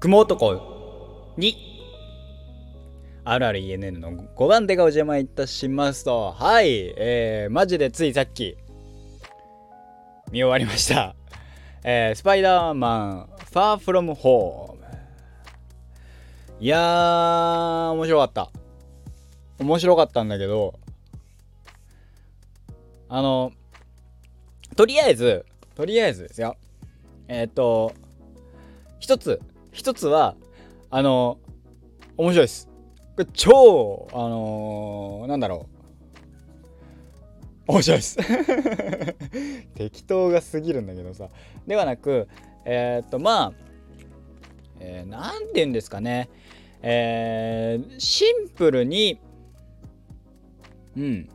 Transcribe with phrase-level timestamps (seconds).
[0.00, 1.54] 雲男に。
[3.26, 6.32] RRENN の5番手がお邪魔いたしますと。
[6.32, 6.94] はい。
[6.96, 8.56] えー、マジでついさっき。
[10.32, 11.14] 見終わりました。
[11.84, 14.86] えー、スパイダーマンファーフロムホーム。
[16.60, 18.50] いやー面白かった。
[19.58, 20.78] 面白かったんだけど。
[23.10, 23.52] あの
[24.76, 26.56] とりあえずとりあえずですよ。
[27.28, 27.92] えっ、ー、と
[28.98, 29.42] 一つ
[29.72, 30.36] 一つは
[30.90, 31.38] あの
[32.16, 32.68] 面白いです。
[33.16, 35.68] これ超あのー、なんだろ
[37.66, 37.72] う。
[37.72, 38.18] 面白いです。
[39.74, 41.28] 適当が過ぎるんだけどさ。
[41.66, 42.28] ではなく
[42.64, 43.52] えっ、とまあ
[44.80, 46.28] えー、なんて言うんですかね。
[46.82, 49.20] えー、シンプルに
[50.96, 51.28] うん。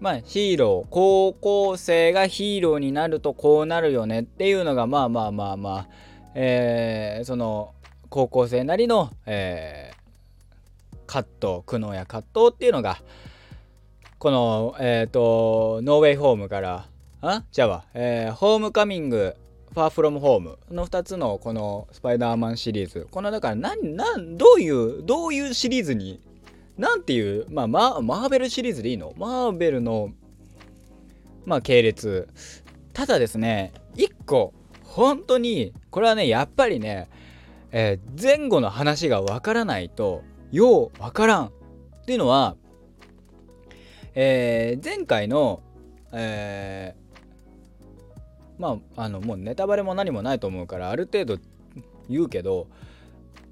[0.00, 5.88] まあヒーロー高校生がヒーローになるとこうなるよねっていうのがまあまあまあまあ
[6.38, 7.74] えー、その
[8.10, 12.98] 高校生なりの、えー、葛藤苦悩や葛藤っていうのが
[14.18, 16.86] このえっ、ー、とノーウェイホームから
[17.22, 19.34] あじゃあ、えー、ホームカミング
[19.72, 26.20] ファーフロムホームの2つのこのスパイダーマンシリーズこのだから何何どういうどういうシリーズに
[26.76, 29.14] なんていう、まあ、マーベルシリーズでいいの？
[29.16, 30.10] マーベルの、
[31.46, 32.28] まあ、系列。
[32.92, 34.52] ただですね、1個、
[34.96, 37.10] 本当に、これはね、やっぱりね、
[37.70, 41.46] えー、前後の話がわからないと、ようわからん。
[41.48, 41.50] っ
[42.06, 42.56] ていうのは、
[44.14, 45.62] えー、前回の、
[46.12, 51.36] えー、まあ、あの、もうネタバレも何もないと思うから、ある程度
[52.08, 52.66] 言うけど、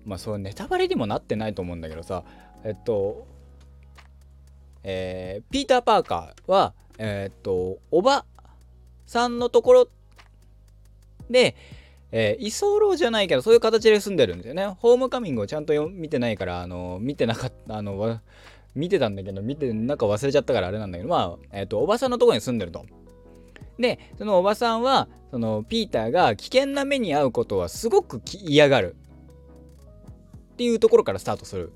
[0.07, 2.25] まあ、そうネタバレにもなってないと思うんだけどさ、
[2.65, 3.27] えっと、
[4.83, 8.25] えー、ピーター・パーカーは、えー、っと、おば
[9.05, 9.89] さんのところ
[11.31, 11.57] で、
[12.13, 14.67] えー、居候じゃないけど、そういう形で住んでるんですよね。
[14.79, 18.21] ホームカミングをちゃんと見てないから、あの、見てなかった、あの、
[18.75, 22.85] 見てたんだけど、見て、なんか忘れちゃったからあれなんだけど、まあ、えっ、と、おばさんのところに住んでると。
[23.79, 28.97] で、そのおばさんは、その、ピーターが危険な目に遭うことはすごく嫌がる。
[30.53, 31.73] っていうところからスタートする。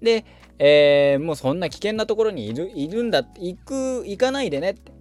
[0.00, 0.24] で、
[0.58, 4.92] えー、もうそんな危険なところにいるいるんだ行く行かないでねって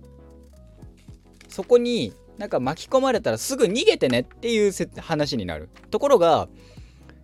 [1.50, 5.70] そこになんか巻き込まれたらすぐ逃げてねっていう話になる。
[5.92, 6.50] ところが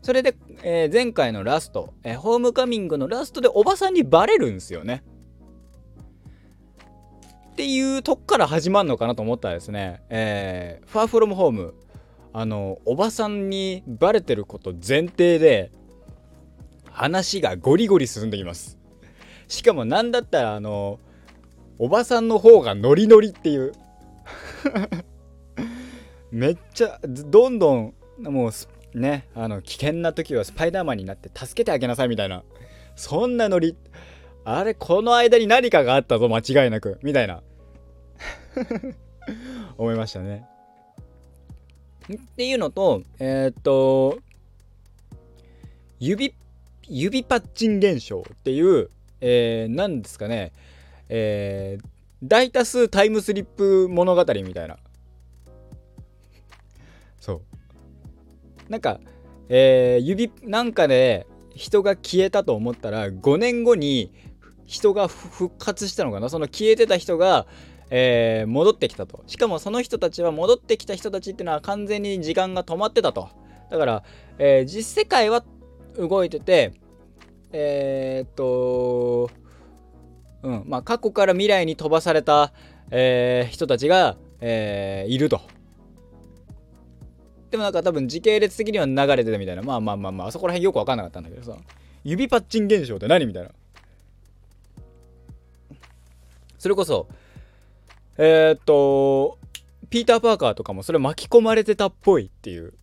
[0.03, 5.03] それで、えー、前回のラスト、えー、ホームカミングのラストでおばさんにバレるんですよね。
[7.53, 11.73] っていうとこから始まるのかなと思ったらですね、えー、ファーフロムホーム
[12.31, 15.71] あのおばさんにバレてること前提で
[16.91, 18.77] 話がゴリゴリ進んできます。
[19.47, 20.99] しかも何だったらあの
[21.79, 23.73] おばさんの方がノリノリっていう
[26.31, 32.43] めっちゃどんどんもうねあの危険な時はスパイダーマンになって助けてあげなさいみたいな
[32.95, 33.77] そんなノリ。
[34.43, 37.43] あれこの間に何かがあったぞ間違いなくみたいな。
[39.77, 40.45] 思いましたね。
[42.11, 44.19] っていうのとえー、っと
[45.99, 46.33] 指
[46.87, 48.89] 指パッチン現象っていう、
[49.19, 50.53] えー、何ですかね、
[51.09, 51.85] えー、
[52.23, 54.77] 大多数タイムスリップ物語みたいな。
[57.19, 57.41] そう。
[58.69, 58.99] なんか、
[59.49, 64.11] えー、指なんかで人が消えたと思ったら5年後に
[64.65, 66.29] 人が復活したのかな？
[66.29, 67.47] その消えてた人が、
[67.89, 73.29] えー、戻ってきたとしかもその人たちは戻ってきた人たちっていうのは完全に時間が止まってたと
[73.71, 74.03] だから、
[74.37, 75.45] えー、実世界は
[75.97, 76.73] 動いてて
[77.53, 79.31] えー、っと
[80.43, 80.63] うん。
[80.65, 82.53] まあ過去から未来に飛ばされた、
[82.91, 85.41] えー、人たちが、えー、いると。
[87.51, 89.61] でもなんか多分時系列的には流れてたみたいな。
[89.61, 91.57] まあまあまあまああそこら辺よく分かんなかったんだけどさ。
[92.03, 93.49] 指パッチン現象って何みたいな。
[96.57, 97.07] それこそ
[98.17, 99.37] えー、っと
[99.89, 102.73] ピーター・パーカーとかもそれ巻き込まれてたっぽいっていう。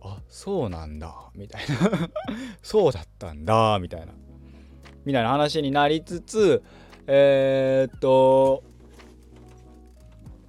[0.00, 1.14] あそうなんだ。
[1.34, 2.08] みたいな。
[2.62, 3.78] そうだったんだ。
[3.80, 4.12] みたいな。
[5.04, 6.62] みたいな話になりつつ
[7.10, 8.62] えー、っと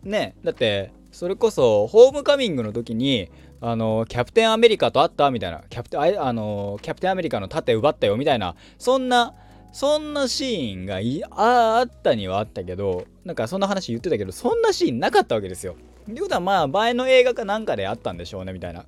[0.03, 9.33] ねだってそれこそホームカミングの時にあのキャプテンアメリカと会ったみたいなキャプテンあのキャプテンアメリカの盾奪ったよみたいなそんな
[9.71, 10.99] そんなシーンが
[11.31, 15.75] ああったにはあったけどなんかそんな話言ってたけどそんなシーンなかったわけですよ。
[16.09, 18.85] ってことはまあ前の映画かなんかであったんでしょうねみたいな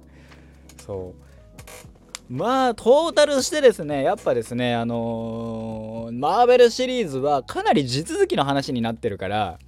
[0.84, 1.91] そう
[2.32, 9.60] まあトータルしてですねやっぱですねあのー、マーベルシリーズはかなり地続きの話になってるから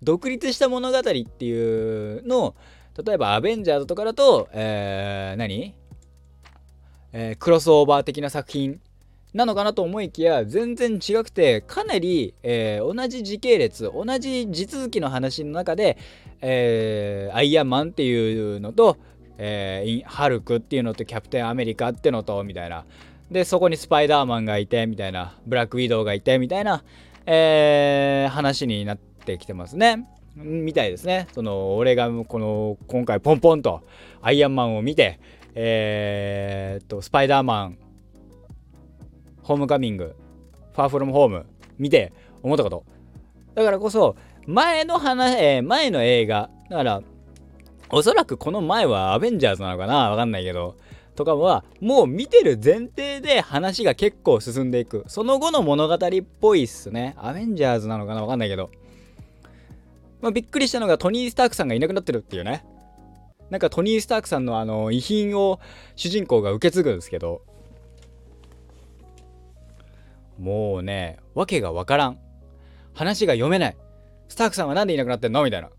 [0.00, 2.54] 独立した物語っていうの
[3.04, 5.74] 例えばアベンジャーズとかだと、えー、何、
[7.12, 8.80] えー、クロスオーバー的な作品
[9.34, 15.98] なのかなと思いきや全然違くてかなり、えー、同じ時系列同じ地続きの話の中で、
[16.40, 18.96] えー、アイアンマンっていうのと、
[19.42, 22.84] えー、ハルクっていうのとキャプテンアメリカってのとみたいな
[23.30, 26.84] でそこにスパイダーマンがいてみたいなブラックウィドウがいてみたいな、
[27.24, 30.06] えー、話になってきてますね。
[30.36, 31.26] みたいですね。
[31.32, 33.82] その俺がこの今回ポンポンと
[34.20, 35.18] アイアンマンを見て、
[35.54, 37.78] えー、っとスパイダーマン
[39.42, 40.14] ホームカミング
[40.74, 41.46] ファーフロムホーム
[41.78, 42.12] 見て
[42.42, 42.84] 思ったこと
[43.54, 44.16] だからこそ
[44.46, 47.02] 前の話、えー、前の映画だから
[47.92, 50.10] おそらくこの前はアベンジャーズなのかな？
[50.10, 50.76] わかんないけど。
[51.16, 55.04] とかはもう見てる前提で話が結構進んでいく。
[55.08, 55.98] その後の物語っ
[56.40, 57.14] ぽいっすね。
[57.18, 58.22] アベンジャーズなのかな？
[58.22, 58.70] わかんないけど。
[60.20, 62.64] まあ、びっくりしたのがトニー・スタークさんがいなくなってるっていうね。
[63.50, 65.58] なんかトニー・スタークさんのあの遺品を
[65.96, 67.42] 主人公が受け継ぐんですけど。
[70.38, 72.18] もうねわけがわからん。
[72.94, 73.76] 話が読めない。
[74.28, 75.42] スタークさんは何でいなくなってんの？
[75.42, 75.70] みたいな。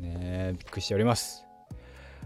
[0.00, 1.44] ねえびっくりしております。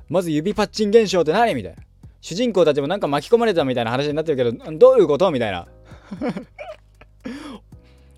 [0.09, 1.83] まず指パッチン現象って何みたいな。
[2.21, 5.67] 主人公たちもなんか巻き込まれたみたいな話になってるけどどういうことみたいな。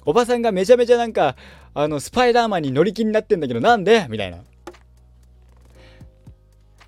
[0.05, 1.37] おばさんがめちゃめちゃなんか
[1.75, 4.39] あのスパイダーマンに乗り気になってんだけどなんでみたいな。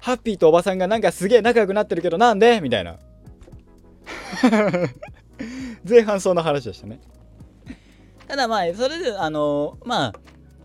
[0.00, 2.98] ハッピーとおばさんがなんかすげえ仲良くなってるけどなんでみたいな。
[5.88, 7.00] 前半そんな話でしたね。
[8.26, 10.12] ただまあそれであのまあ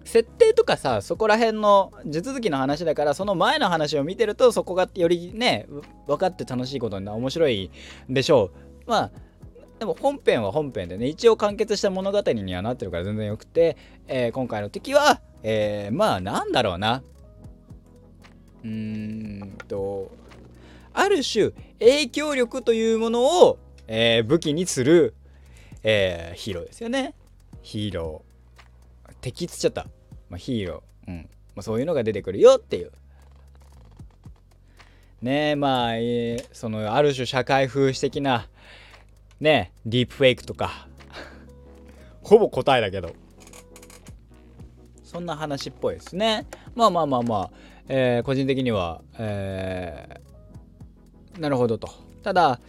[0.10, 5.68] 設定とかさそこら辺の地続きの話だからその前の話を見てるとそこがよりね
[6.08, 7.70] 分かって楽しいことにな面白い
[8.10, 8.50] でしょ
[8.88, 8.90] う。
[8.90, 9.12] まあ
[9.78, 13.78] でも本編は本編でね一応完結した物語にはなってるから全然よくて、
[14.08, 17.04] えー、今回の敵は、えー、まあなんだろうな。
[18.64, 20.12] うーんと
[20.92, 25.14] ある種影響力というものを、えー、武器にする、
[25.84, 27.14] えー、ヒーローですよね。
[27.62, 28.30] ヒーロー。
[29.22, 29.86] 敵つっちゃった、
[30.30, 31.30] まあ、ヒーロー、うん。
[31.56, 32.92] まあ、そういうのが出てくるよっていう。
[35.22, 38.48] ねえまあ、えー、そのある種社会風刺的な
[39.42, 40.88] ねディープフェイクとか。
[42.24, 43.14] ほぼ答えだけど。
[45.04, 46.46] そんな話っぽいですね。
[46.76, 47.52] まあまあまあまあ、
[47.90, 51.90] えー、個人的には、えー、なるほどと。
[52.24, 52.62] ただ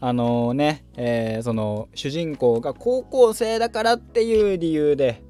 [0.00, 5.22] あのー、ね、えー、その主人公が高校生だからっていう理由で、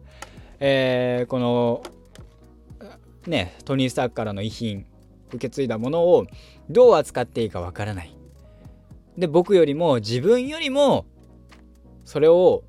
[0.61, 1.83] えー、この
[3.27, 4.87] ねトニー・スタークからの遺品
[5.29, 6.27] 受け継いだものを
[6.71, 8.15] どう扱っていいかわからない。
[9.19, 11.07] で僕よりも自分よりも
[12.05, 12.65] それを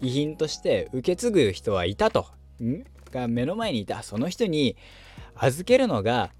[0.00, 2.26] 遺品として受け継ぐ人はいたと。
[3.10, 4.76] が目の前にいたその人に
[5.34, 6.30] 預けるのが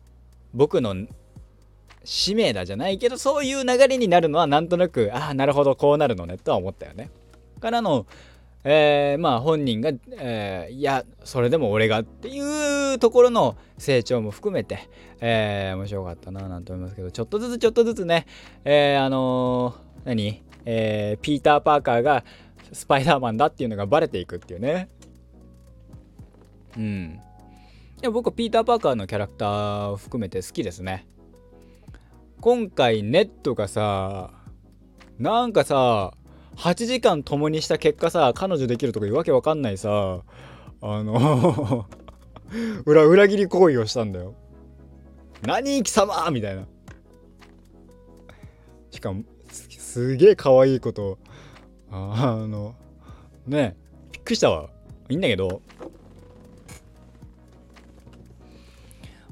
[0.54, 0.94] 僕の
[2.04, 7.10] 使命だじゃないけどそういう流れになるのはなんとなくああなるほどこうなるのねとは思ったよね。
[7.60, 8.06] からの
[8.64, 14.88] えー、まあ本人が、えー、いやそれでも俺がっていうところの成長も含めて、
[15.20, 18.26] えー、面白かったななんて思いますけどちょっとずつちょっとずつね、
[18.64, 22.24] えー、あのー、何、えー、ピーター・パーカーが
[22.72, 24.88] スパイダーマンだっていうのがバレていくっていうね。
[26.76, 27.20] うん。
[28.00, 31.06] でも僕ピーター・パーカーのキャラクターを含めて好きですね。
[32.40, 34.30] 今回ネットがさ
[35.18, 36.12] なんかさ
[36.58, 40.22] 8時間共にした結果さ彼女できるとかいうわけわかんないさ。
[40.80, 41.86] あの
[42.84, 44.34] 裏裏切り行為をしたんだよ。
[45.42, 46.66] 何貴様みたいな。
[48.90, 51.18] しかもすげえ可愛いこと。
[51.90, 52.74] あの
[53.46, 53.76] ね
[54.10, 54.68] びっくりしたわ。
[55.08, 55.62] いいんだけど。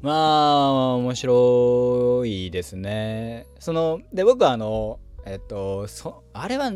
[0.01, 3.49] まあ面白いですね。
[3.59, 6.71] そので僕はあのえっとそあれは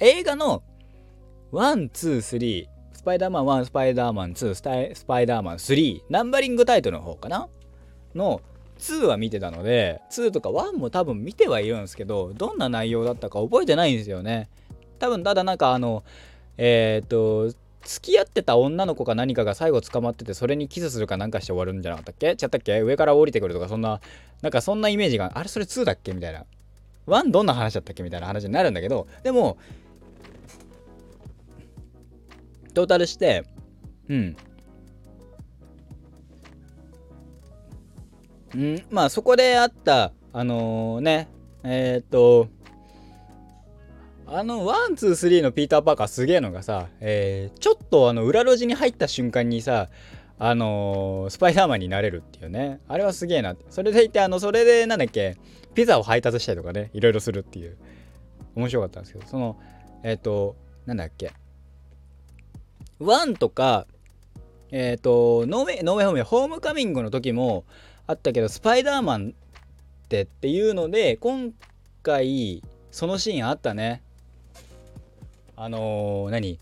[0.00, 0.62] 映画の
[1.52, 7.48] 1、2、3、スパイダーマン1、スパイダーマン2、ススパイダーマン3、ナンバリングタイトルの方かな？
[8.14, 8.40] の
[8.78, 14.48] 2は見てたので、2とか1も多分見てはいるんですけど、どんな内容だったか覚えてないんですよね。
[15.00, 16.04] 多分ただなんかあの、
[16.58, 17.52] えっ、と、
[17.82, 22.36] 付き合ってた女の子か何かが最後捕まっててそれにキスするかなんかして終わるんじゃなかったっけ？
[22.36, 22.80] ちゃったっけ？
[22.82, 24.00] 上から降りてくるとかそんな
[24.42, 26.12] なんかそんなイメージがあれそれ2だっけ？
[26.12, 26.44] みたいな。
[27.06, 28.02] 1どんな話だったっけ？
[28.02, 29.56] みたいな話になるんだけどでも
[32.78, 33.44] トータルして、
[34.08, 34.36] うん。
[38.56, 41.28] んまあそこであった、あのー、ね、
[41.64, 42.46] えー、っと、
[44.28, 49.88] あの、ワン、ツー、スリーのピーター・パーカーすげえのがさ、えー、ちょっとあの裏路地に入った瞬間にさ、
[50.38, 55.36] あのー、スパイダーマンになれるっていうねあれはすげえなそれでいてあのそれでなんだっけ
[55.74, 57.76] ピザを配達したりとかねいろいろするっていう
[58.54, 59.58] 面白かったんですけどその
[60.04, 60.54] えっ、と
[60.86, 61.32] なんだっけ
[63.00, 63.86] 1とか
[64.70, 67.64] えっ、ー、とノーウェイノーウェイホームホームカミングの時も
[68.06, 69.34] あったけどスパイダーマン
[70.04, 71.52] ってっていうので今
[72.02, 74.02] 回そのシーンあったね。
[75.56, 76.58] あのー、何？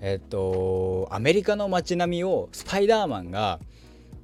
[0.00, 3.58] えっとアメリカの街並みをスパイダーマンが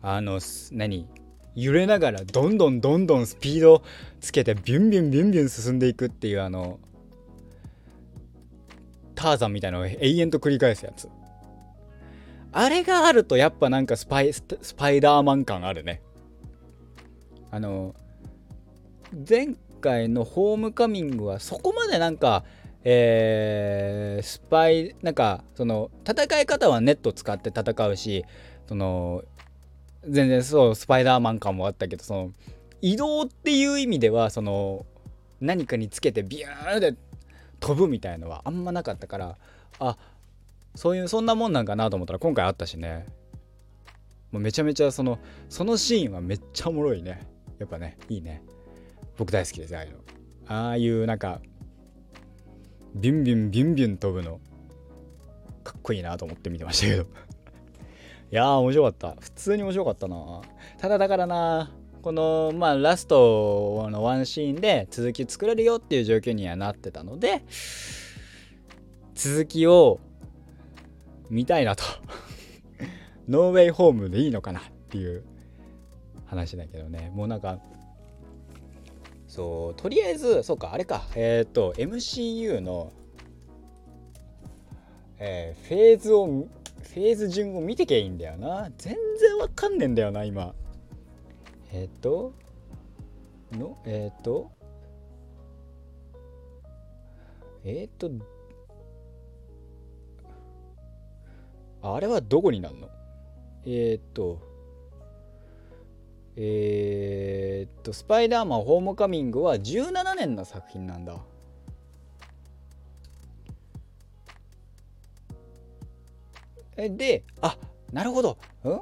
[0.02, 0.40] あの
[0.72, 1.08] 何？
[1.54, 3.82] 揺れながらどんどんどんどんスピード
[4.20, 6.80] つけてビュンビュンビュンビュン進んでいくっていうあの
[9.14, 11.08] ターザンみたいなのを永遠と繰り返すやつ。
[12.56, 14.42] あれがあるとやっぱなんかスパイス
[14.76, 16.00] パイダーマン感あるね。
[17.50, 17.94] あの
[19.28, 22.44] 前回のホームカミングはそこまでなんか
[22.84, 28.25] えー、スパイなんかその戦い方はネット使って戦うし
[28.68, 29.25] その
[30.06, 32.30] 全然そうスパイダーマン感もあったけどその
[32.82, 34.84] 移動っていう意味ではその
[35.40, 36.94] 何かにつけてビューンで
[37.58, 39.38] 飛ぶみたいのはあんまなかったから
[39.80, 39.96] あ
[40.75, 43.07] そういうそんなもんなんかなと思ったら今回あったしね。
[44.33, 47.26] もうめちゃめちゃそのそのシーンはめっちゃおもろいね。
[47.59, 48.43] やっぱねいいね。
[49.16, 49.99] 僕大好きですああいうの。
[50.47, 51.40] ああいうなんか
[52.95, 54.40] ビュンビュンビュンビュン飛ぶの。
[55.62, 57.02] かっこいいなと思って見てましたけど。
[58.33, 59.21] いやー面白かった。
[59.21, 60.43] 普通に面白かったな。
[60.78, 61.73] ただだからな
[62.04, 67.43] このまあラストのワンシーンで続き作れるよっていう状況にはなってたので
[69.14, 70.00] 続きを
[71.31, 71.85] 見たいなと。
[73.28, 75.25] ノーウェイホームでいいのかなっていう
[76.26, 77.11] 話だけどね。
[77.14, 77.59] もうなんか
[79.26, 81.02] そうとりあえずそうかあれか。
[81.14, 82.93] えっ、ー、と MCU の、
[85.19, 88.71] えー、フェーズをフェーズ順を見てけいいんだよな。
[88.76, 90.54] 全然わかんねえんだよな今。
[91.73, 92.35] えっ、ー、と
[93.52, 94.52] のえっ、と
[97.64, 98.11] えっ、と
[101.92, 102.88] あれはどこになるの？
[103.66, 104.40] えっ、と
[106.36, 111.16] えー、っと、スパイダーマンホームカミングは17年の作品なんだ。
[116.76, 117.56] えで、あ
[117.92, 118.36] なるほど。
[118.64, 118.80] うん？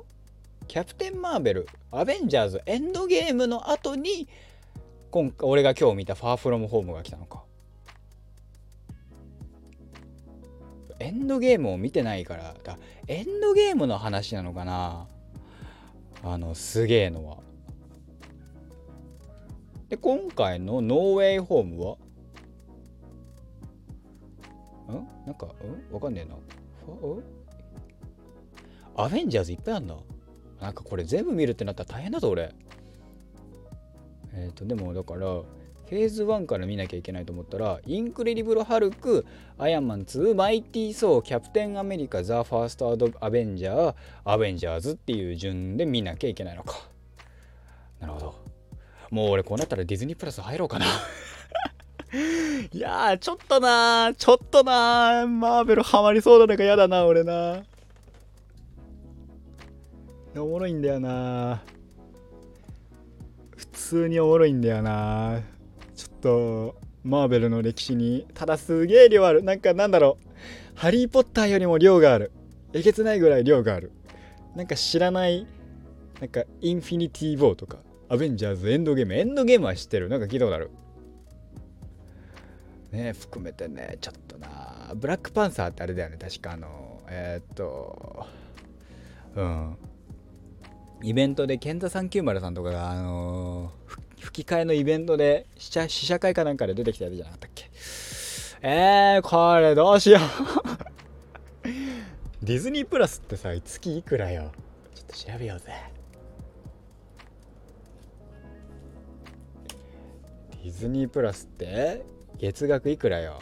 [0.66, 4.28] キャプテン・マーベル、アベンジャーズ、エンドゲームの後に、
[5.10, 7.42] 今俺が今日見たファーフロムホームが来たのか。
[11.02, 12.78] エンドゲームを見てないから、だ
[13.08, 15.08] エンドゲームの話なのかな？
[16.22, 17.38] あのすげえのは。
[19.88, 21.96] で今回のノーウェイホームは？
[24.92, 25.08] ん？
[25.26, 25.50] なんかん？
[25.92, 26.36] わかんねえな。
[28.94, 29.96] アベンジャーズいっぱいあんだ。
[30.60, 32.54] なんかこれ全部見るってなったら大変だぞ俺。
[34.34, 35.42] えっ、ー、とでもだから
[35.92, 39.26] フェーズ1から見なきゃいけないと思ったら、インクレディブル・ハルク、
[39.58, 43.94] アイアンマン2、マイティー・ソー、キャプテン・アメリカ、ザ・ファースト・ア・ベンジャー、
[44.24, 46.78] アベンジャーズっていう順で見なきゃいけないのか。
[48.00, 48.34] なるほど。
[49.10, 50.86] もう俺こうなったらディズニープラス入ろうかな
[52.72, 57.64] いや、ちょっとなー、ちょっとなー、マーベルハマりそうだのが嫌だな、俺な。
[60.36, 61.62] おもろいんだよな
[63.54, 65.42] 普通におもろいんだよな
[66.22, 69.42] とマーベルの歴史にただすげえ量ある。
[69.42, 70.28] なんかなんだろう。
[70.74, 72.30] ハリー・ポッターよりも量がある。
[72.72, 73.90] えげつないぐらい量がある。
[74.54, 75.46] なんか知らない
[76.20, 79.14] なんかインフィニティ・ウォーとかアベンジャーズエンドゲーム。
[79.14, 80.08] エンドゲームは知ってる。
[80.08, 80.70] なんか聞いたことある。
[82.92, 84.92] ね含めてねちょっとな。
[84.94, 86.18] ブラックパンサーってあれだよね。
[86.20, 88.26] 確かあのえー、っと
[89.34, 89.76] うん。
[91.02, 97.70] イベントでケンザ390さんとかがあのー吹き替えのイベントで試写会かなんかで出てきたやつじゃなかったっけ？
[98.62, 100.20] えー、これどうしよう。
[102.40, 104.52] ディズニープラスってさ月いくらよ？
[104.94, 105.72] ちょっと調べようぜ。
[110.62, 112.04] ディズニープラスって
[112.38, 113.40] 月額いくらよ？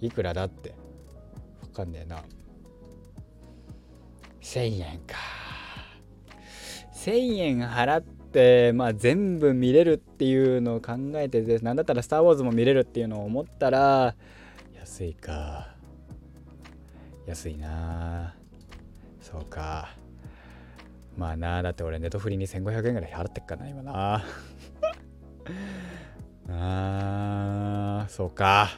[0.00, 0.70] いくらだって？
[1.62, 2.22] わかんねえな。
[4.40, 5.16] 1000円か。
[7.04, 14.16] 1000円払って、まあ、全部見れるっていうのを考えてなんだったら「スター・ウォーズ」も見れるっていうのを思ったら
[14.74, 15.76] 安いか。
[17.26, 18.34] 安いな。
[19.20, 19.94] そうか。
[21.16, 24.24] まあなだって俺ネトフリに1500円ぐらい払ってっかな今な。
[26.48, 28.70] あーそうか。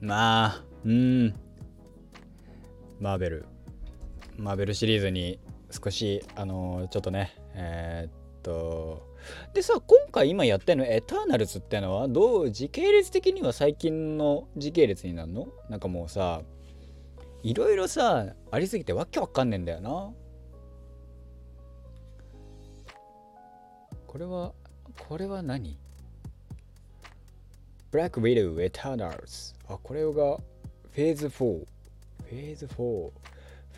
[0.00, 1.34] まあうん。
[2.98, 3.55] マーベル。
[4.38, 5.38] マーベルシリーズに
[5.70, 8.12] 少しあのー、ちょっとねえー、っ
[8.42, 9.06] と
[9.54, 15.48] でさ今回今やってるのエターナルズってのはどう時系列的には最近の時系列になるの？
[15.68, 16.42] なんかもうさ
[17.42, 20.12] いろいろさありすぎてわけわかんねえんだよな。
[24.06, 24.52] これは
[25.08, 25.78] これは何？
[27.90, 33.10] ブラックウィドウエターナルズあこれがフェーズ4フェーズ4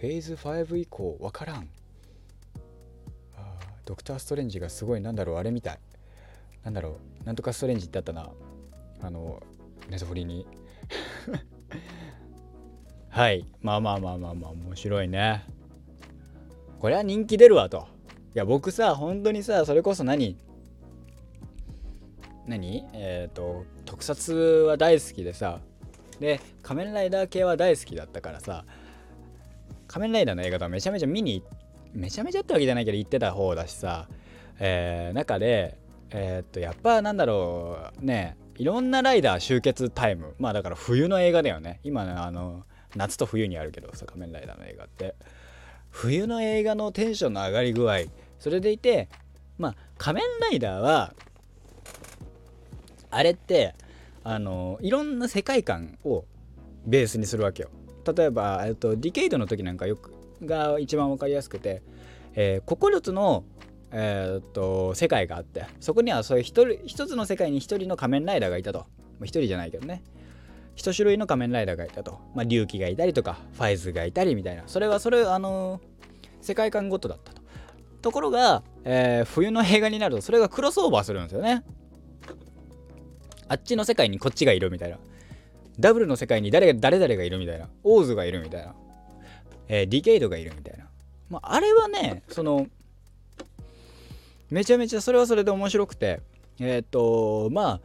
[0.00, 1.68] フェーズ5以降わからん。
[3.84, 5.78] ドクター・ストレンジがすごいなんだろうあれみたい。
[6.62, 8.30] なんだろうなんとかストレンジってあったな。
[9.00, 9.42] あの
[9.88, 10.46] ネトフリに。
[13.10, 13.44] はい。
[13.60, 15.44] まあまあまあまあまあ面白いね。
[16.78, 17.88] これは人気出るわと。
[18.34, 20.36] いや僕さ本当にさそれこそ何？
[22.46, 22.84] 何？
[22.92, 24.32] えっ、ー、と特撮
[24.68, 25.60] は大好きでさ。
[26.20, 28.64] で仮面ライダー系は大好きだったからさ。
[29.88, 31.42] 仮面ライダーの映画とはめちゃめちゃ見に
[31.92, 34.06] めちゃめちゃってわけじゃないけど行ってた方だしさ、
[34.60, 35.78] えー、中で
[36.10, 40.34] えー、っとやっぱなんだろうねいろんなライダー集結タイム。
[40.38, 41.78] まあだから冬の映画だよね。
[41.84, 42.64] 今のあの
[42.96, 45.14] 夏と冬にあるけどさ仮面ライダーの映画って。
[45.90, 47.98] 冬の映画のテンションの上がり具合。
[48.38, 49.08] それでいて
[49.58, 51.14] まあ仮面ライダーは
[53.10, 53.74] あれって
[54.24, 56.24] あのいろんな世界観を
[56.84, 57.70] ベースにするわけよ。
[58.12, 60.12] 例えば、えっと、ディケイドの時なんかよく
[60.44, 61.82] が一番分かりやすくて、
[62.34, 63.44] えー、9つの、
[63.90, 68.86] えー、っと世界があってそこにはそういう一人一つの世界に一人の仮面ライダーがいたと。
[69.24, 70.02] 一人じゃないけどね。
[70.76, 74.62] 一種類の仮面ライダーがいたと、まあ、龍騎がいたりとかファイズがいたりみたいな。
[74.66, 75.80] それはそれあのー、
[76.40, 77.42] 世界観ごとだったと。
[78.00, 81.64] ところが、えー、冬の映画になるとそれがクロスオーバーするんですよね。
[83.48, 84.98] あっちの世界にこっちがいるみたいな。
[85.80, 88.74] ダブルの世界に誰が誰々がいるみたいなオーズがいるみたいな
[89.68, 90.86] えー、ディケイドがいるみたいな。
[91.28, 92.66] まあ、あれはね、その、
[94.50, 96.20] めちゃめちゃそれはそれで面白くて、
[96.58, 97.80] えっ、と、まあ、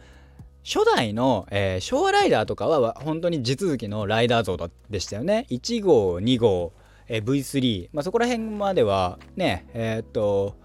[0.63, 4.58] 初代の、えー、昭和ライダーとかは本当に地続きのライダー像
[4.89, 5.46] でしたよね。
[5.50, 6.72] 1号、2号、
[7.10, 10.56] えー、V3、まあ、そこら辺まではね、えっ、と、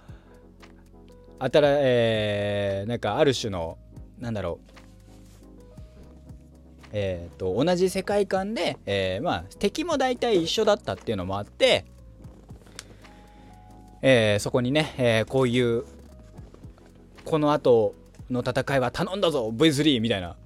[1.41, 3.77] あたら、えー、なんかある種の、
[4.21, 4.78] なんだろう、
[6.93, 11.85] えーと、同じ世界観で、えー、まあ、敵も大体一緒だったっていうのもあって、
[14.03, 15.85] えー、そこにね、えー、こういう
[17.25, 17.95] この後
[18.31, 20.37] の戦いは頼んだぞ V3 みたいな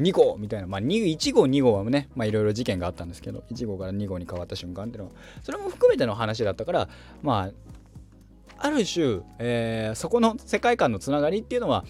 [0.00, 6.88] 2号みたいな、まあ、1号2号はねいろいろ事件があったんですけど1号から2号に変わった瞬間っていうのはそれも含めての話だったから
[7.22, 11.84] まあある種、えー、そこの世界観のつながりっていうのは、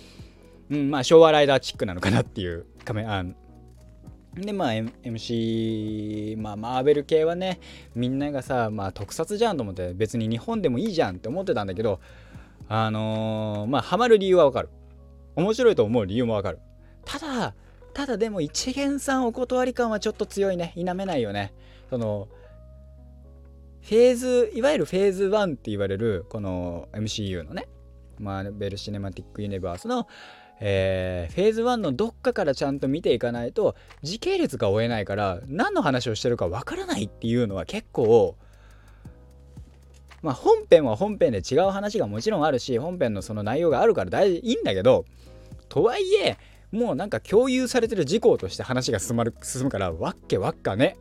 [0.71, 3.25] うんまあ、昭和ライダーチックなのかなっていう仮面あ
[4.35, 7.61] でまあ MC まあマーベル系はね
[7.95, 12.01] みんながさまあ特撮じゃんと思って別に日本でもいいじゃんって思ってたんだけど
[12.69, 14.69] あのー、まあハマる理由はわかる。
[15.37, 16.59] 面白いと思う理由もわかる。
[17.05, 17.55] ただ
[17.95, 20.73] ただでも一元さんお断り感はちょっと強いね。
[20.75, 21.55] 否めないよね。
[21.89, 22.29] その
[23.83, 27.69] フェーズいわゆるフェーズ1って言われるこの MCU のね。
[28.19, 30.07] マーベル・シネマティック・ユニバースの
[30.61, 38.37] えー、フェーズ1のどっかからちゃんと見ていかないと時系列が追えないから何の話をしてるかわからないっていうのは結構
[40.23, 45.05] まあ本編は本編で違う話がもちろんあるし本編のその内容があるから大いいんだけど
[45.69, 46.37] とはいえ
[46.73, 50.97] もうなんか共有されてる事項として話が進まる進むからわっけわっかね。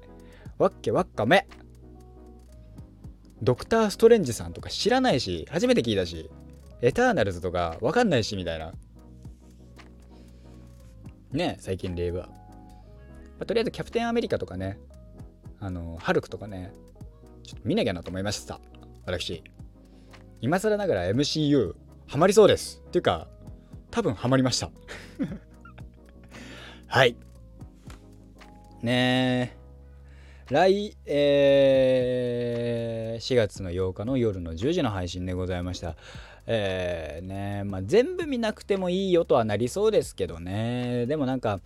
[0.58, 1.46] わっけわっかめ。
[3.42, 6.30] ドクター・ストレンジさんとか知らないし初めて聞いたし
[6.82, 8.72] エターナルズとかわかんないしみたいな。
[11.32, 12.34] ね最近で言えば、ま
[13.42, 14.80] あ、とりあえずキャプテンアメリカとかね
[15.60, 16.74] あのハルクとかね
[17.44, 18.60] ちょっと見なきゃなと思いました。
[19.06, 19.44] 私。
[20.42, 21.74] 今更ながら MCU
[22.08, 22.84] ハマりそうです。
[22.88, 23.28] っていうか
[23.90, 24.70] 多分ハマりました。
[26.88, 27.16] はい。
[28.82, 30.54] ねえ。
[30.54, 31.97] 来、えー、
[33.18, 35.96] 4月の8日の夜の10時の配信でございました。
[36.48, 41.06] えー、ねまあ、全部見なくてもいいよとはなりそうですけどね。
[41.06, 41.60] でもなんか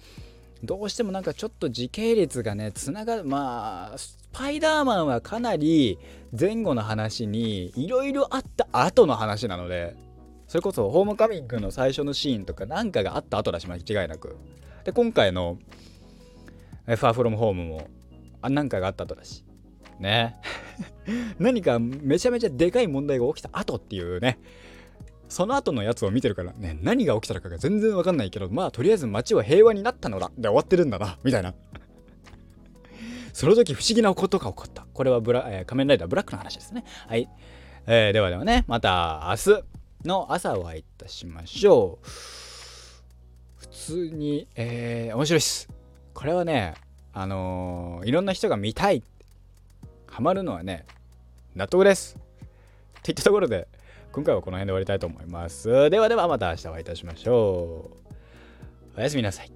[0.63, 5.97] どうしてもなんかちょっと時系列がねつながるまあスパイダーマンはかなり
[6.37, 9.95] 前後の話にいろいろあった後の話なので
[10.47, 14.37] それこそホームカミングの最初のシーンとかなんかがあった後だし間違いなく。
[14.83, 15.57] で今回の
[16.85, 17.87] ファーフロムホームも
[18.41, 19.43] あなんかがあった後だし。
[20.01, 20.35] ね。
[21.39, 24.39] 何かめちゃめちゃでかい問題が起きた後っていうね。
[25.29, 30.29] その後のやつを見てるからね、何が起きたのかが全然わかんないけど、まあとりあえず街は平和になったのだ。
[30.37, 31.53] で終わってるんだな、みたいな。
[33.31, 34.85] その時不思議なことが起こった。
[34.93, 36.83] これはブラ、えー、仮面ライダーブラックの話ですね。
[37.07, 37.29] はい、
[37.87, 39.63] えー、ではではねまた明日
[40.05, 42.07] の朝お会いいたしましょう。
[43.55, 45.69] 普通に、えー、面白いっす。
[46.13, 46.73] これはね
[47.13, 49.03] あのー、いろんな人が見たいっ
[50.11, 50.85] ハマるのはね
[51.55, 52.17] 納得です。
[52.99, 53.67] っていったところで
[54.11, 55.89] 今回はこの辺で終わりたいと思います。
[55.89, 57.89] ではではまた明日お会いいたしましょ
[58.95, 58.99] う。
[58.99, 59.51] おやすみなさい。